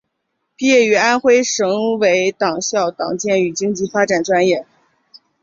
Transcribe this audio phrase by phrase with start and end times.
[0.55, 4.65] 毕业于安徽省委党校党建与经济发展专业。